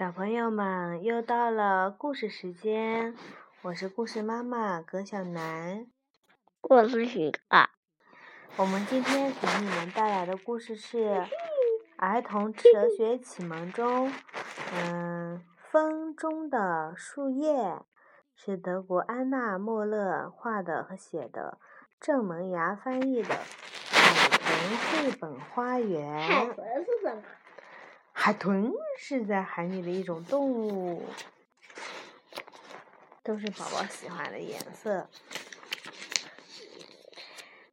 [0.00, 3.14] 小朋友们，又到了故事时间，
[3.60, 5.88] 我是故事妈妈葛小楠，
[6.62, 7.38] 我是许可。
[8.56, 11.04] 我们今天给你们带来的故事是
[11.98, 14.10] 《儿童哲学启蒙》中，
[14.72, 17.82] 嗯，风中的树叶，
[18.34, 21.58] 是德国安娜莫勒画的和写的，
[22.00, 23.34] 郑萌芽翻译的
[23.90, 26.26] 《海豚绘本花园》。
[26.26, 27.22] 海豚是什么？
[28.22, 31.06] 海豚是在海里的一种动物，
[33.22, 35.08] 都是宝宝喜欢的颜色。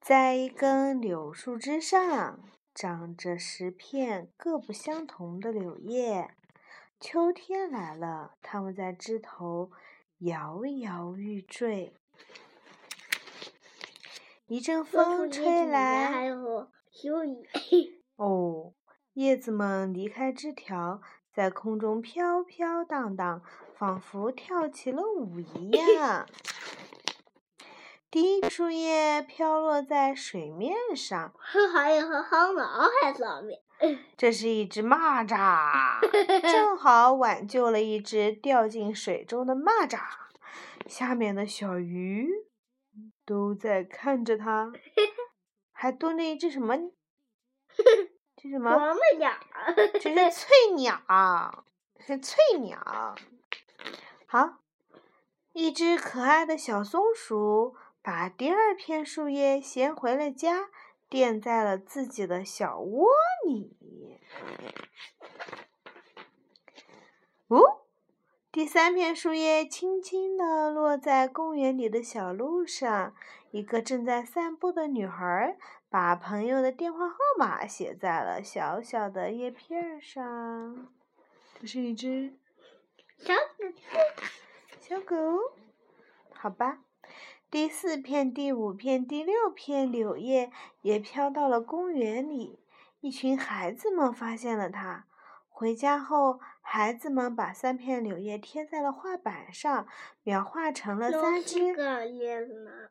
[0.00, 2.40] 在一根柳树枝上，
[2.74, 6.30] 长着十片各不相同的柳叶。
[6.98, 9.70] 秋天来了，它们在枝头
[10.20, 11.92] 摇摇欲坠。
[14.46, 16.30] 一阵风吹来。
[18.16, 18.72] 哦。
[19.20, 23.42] 叶子们离开枝条，在空中飘飘荡荡，
[23.76, 26.26] 仿佛跳起了舞一样。
[28.10, 31.34] 第一树叶飘落在水面上，
[31.70, 33.60] 还有和好脑海上面。
[34.16, 36.00] 这是一只蚂蚱，
[36.40, 40.00] 正好挽救了一只掉进水中的蚂蚱。
[40.86, 42.26] 下面的小鱼
[43.26, 44.72] 都在看着它，
[45.72, 46.74] 还蹲着一只什么？
[48.42, 48.72] 这什么？
[50.00, 51.64] 这是 翠鸟，
[51.98, 53.14] 是翠鸟。
[54.26, 54.60] 好，
[55.52, 60.70] 一只可爱的小松鼠把第二片树叶衔回了家，
[61.10, 63.08] 垫在了自己的小窝
[63.46, 63.76] 里。
[67.48, 67.79] 哦，
[68.52, 73.14] 第三片树叶轻轻地落在公园里的小路上，
[73.52, 75.56] 一个正在散步的女孩。
[75.88, 80.88] 把朋友的电话号码写在了小小的叶片上。
[81.60, 82.34] 这是一只
[83.18, 83.64] 小狗，
[84.80, 85.16] 小狗。
[86.32, 86.80] 好吧，
[87.52, 90.50] 第四片、第五片、第六片柳叶
[90.82, 92.58] 也飘到了公园里。
[93.00, 95.06] 一群孩子们发现了它。
[95.48, 96.40] 回家后，
[96.72, 99.88] 孩子们把三片柳叶贴在了画板上，
[100.22, 101.74] 描画成了三只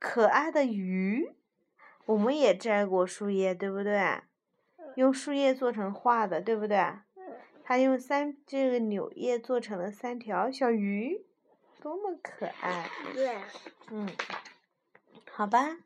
[0.00, 1.32] 可爱的鱼。
[2.04, 4.22] 我们也摘过树叶，对不对？
[4.96, 6.76] 用树叶做成画的，对不对？
[7.62, 11.24] 他用三这个柳叶做成了三条小鱼，
[11.80, 12.90] 多么可爱！
[13.14, 13.36] 对。
[13.92, 14.08] 嗯，
[15.30, 15.76] 好吧。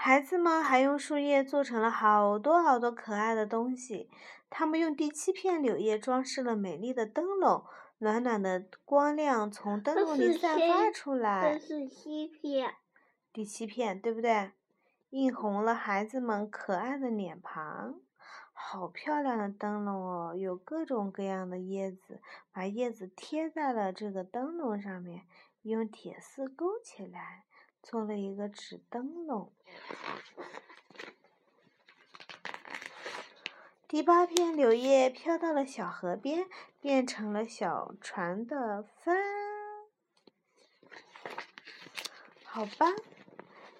[0.00, 4.08] 孩子们还用树叶做成了好多好多可爱的东西。
[4.48, 7.64] 他们用第七片柳叶装饰了美丽的灯笼，
[7.98, 11.52] 暖暖的光亮从灯笼里散发出来。
[11.52, 12.76] 这是七片。
[13.32, 14.52] 第七片，对不对？
[15.10, 17.96] 映红了孩子们可爱的脸庞，
[18.52, 20.34] 好漂亮的灯笼哦！
[20.36, 22.22] 有各种各样的叶子，
[22.52, 25.22] 把叶子贴在了这个灯笼上面，
[25.62, 27.44] 用铁丝勾起来，
[27.82, 29.52] 做了一个纸灯笼。
[33.86, 36.46] 第八片柳叶飘到了小河边，
[36.80, 39.16] 变成了小船的帆。
[42.44, 42.86] 好吧。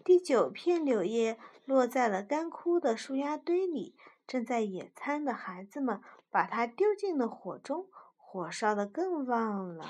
[0.05, 3.95] 第九片柳叶落在了干枯的树丫堆里，
[4.27, 6.01] 正在野餐的孩子们
[6.31, 9.85] 把它丢进了火中，火烧得更旺了。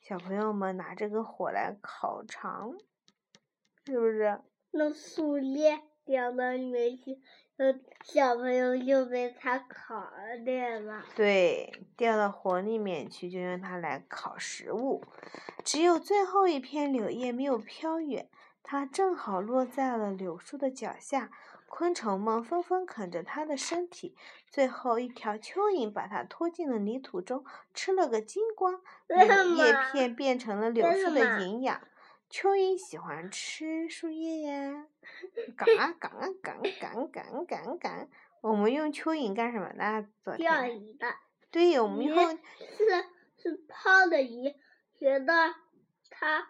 [0.00, 2.78] 小朋友们拿这个火来烤肠，
[3.88, 4.38] 是不是？
[4.72, 7.18] 那树叶掉到里面去，
[8.04, 11.02] 小朋友就被它烤了，吗？
[11.16, 15.02] 对，掉到火里面去，就用它来烤食物。
[15.64, 18.28] 只有最后一片柳叶没有飘远。
[18.70, 21.30] 它正好落在了柳树的脚下，
[21.70, 24.14] 昆虫们纷纷啃着它的身体。
[24.50, 28.82] 最后一条蚯蚓把它拖进了泥土中，吃了个精光。
[29.56, 31.80] 叶片变成了柳树的营养。
[32.30, 34.86] 蚯蚓喜欢吃树叶呀，
[35.56, 36.54] 嘎嘎嘎嘎
[37.10, 38.08] 嘎嘎嘎。
[38.40, 40.06] 我们用蚯蚓干什么呢？
[40.36, 41.06] 钓鱼的。
[41.50, 42.16] 对，我们用
[42.76, 43.04] 是
[43.36, 44.54] 是泡的鱼，
[44.98, 45.54] 觉得
[46.10, 46.48] 它。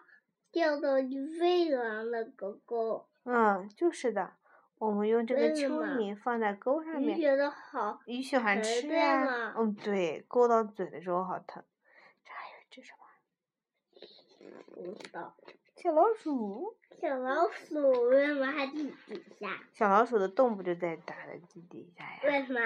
[0.51, 3.07] 钓到鱼飞了的狗狗。
[3.23, 4.33] 嗯，就是的。
[4.79, 7.15] 我们用这个蚯蚓放在钩上面。
[7.15, 7.99] 鱼觉得好。
[8.07, 9.53] 鱼喜欢吃啊。
[9.55, 11.63] 嗯，对，勾到嘴的时候好疼。
[12.23, 13.05] 这还有这什么？
[14.73, 15.37] 不知道。
[15.81, 16.75] 小老鼠。
[16.99, 19.63] 小老鼠为什么还地底下？
[19.71, 22.19] 小老鼠的洞不就在打的地底下呀？
[22.25, 22.59] 为什么？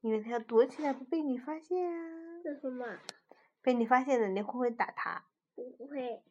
[0.00, 2.40] 因为它要躲起来，不被你发现啊。
[2.42, 2.86] 为什么？
[3.60, 5.22] 被你发现了，你会不会打它？
[5.54, 6.22] 不会。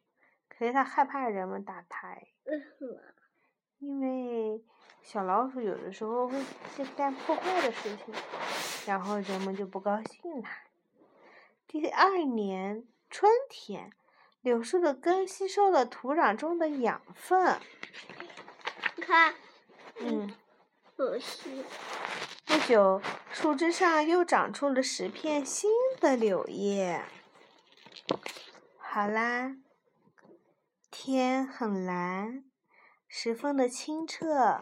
[0.48, 2.16] 可是它害怕人们打它，
[2.46, 3.00] 为什么？
[3.78, 4.64] 因为
[5.02, 6.36] 小老鼠有的时候会
[6.76, 8.12] 去干破坏的事情，
[8.88, 10.48] 然后人们就不高兴了。
[11.68, 13.92] 第二年春天，
[14.42, 17.58] 柳树的根吸收了土壤中的养分。
[18.96, 19.34] 你看，
[19.98, 20.34] 嗯，
[20.96, 21.62] 可惜。
[22.46, 25.70] 不久，树枝上又长出了十片新
[26.00, 27.04] 的柳叶。
[28.78, 29.56] 好啦，
[30.90, 32.42] 天很蓝，
[33.06, 34.60] 十分的清澈。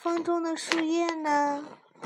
[0.00, 1.64] 风中的树叶呢，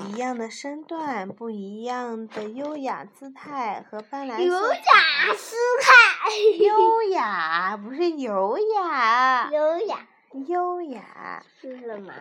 [0.09, 4.43] 一样的身段，不一样的优雅姿态和斑斓色。
[4.43, 5.93] 优雅姿态。
[6.61, 9.51] 优雅不是优雅。
[9.51, 10.07] 优雅。
[10.47, 12.15] 优雅是什么？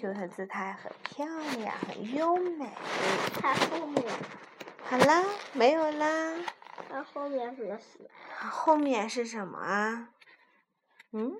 [0.00, 1.26] 就是姿态很漂
[1.58, 2.70] 亮，很优美。
[3.40, 4.04] 它后面。
[4.88, 6.34] 好啦，没有啦。
[6.88, 8.08] 它后面是什么？
[8.50, 10.08] 后面是什么啊？
[11.12, 11.32] 嗯？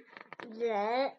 [0.59, 1.13] 人。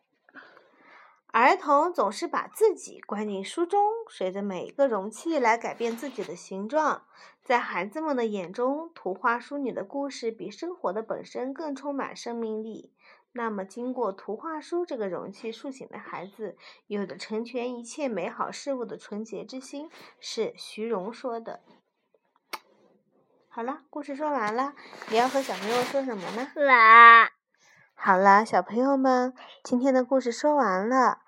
[1.33, 7.07] 儿童总是把自己关进书中，随着每一个容器来改变自己的形状。
[7.43, 12.93] 在孩子们的眼中，图画书里的故事比生活的本身更充满生命力。
[13.31, 19.89] 那么，经过图画书这个容器塑形的孩子，有着成全一切美好事物的纯洁之心，
[20.19, 21.61] 是徐荣说的。
[23.49, 24.75] 好了，故事说完了，
[25.09, 26.51] 你要和小朋友说什么呢？
[26.53, 27.31] 啦。
[27.95, 29.33] 好了，小朋友们，
[29.63, 31.22] 今天的故事说完了。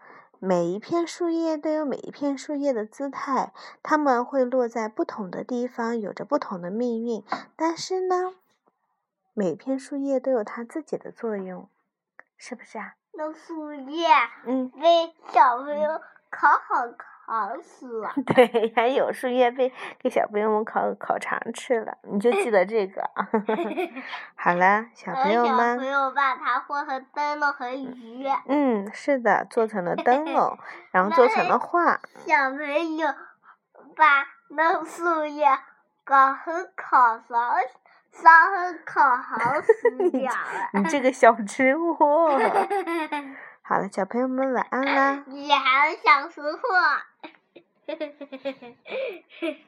[0.46, 3.52] 每一片树叶都有每一片树叶的姿态，
[3.82, 7.24] 它们会落在不同的地方，有着不同的命运。
[7.56, 8.36] 但是呢，
[9.34, 11.68] 每片树叶都有它自己的作用。
[12.38, 12.94] 是不是啊？
[13.14, 14.08] 那树叶，
[14.46, 16.00] 嗯，给小朋友
[16.30, 16.86] 烤好
[17.26, 18.12] 烤死了。
[18.36, 23.02] 对， 还有树叶被给小朋友们烤烤肠吃了，你就记得这个。
[24.36, 25.76] 好了，小朋友们。
[25.76, 28.28] 小朋友把它做成灯笼和鱼。
[28.48, 30.58] 嗯，是的，做成了灯笼，
[30.92, 32.00] 然后做成了画。
[32.26, 33.08] 小朋友
[33.96, 35.46] 把那树叶
[36.04, 37.56] 搞成烤勺。
[38.16, 40.70] 烧很烤好死掉了！
[40.72, 42.30] 你这个小吃货。
[43.62, 45.24] 好了，小朋友们晚安啦！
[45.28, 46.32] 你还想
[47.88, 49.66] 嘿嘿嘿嘿嘿嘿嘿